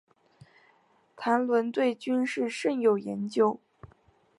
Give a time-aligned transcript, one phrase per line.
[1.15, 3.59] 谭纶对军事甚有研究。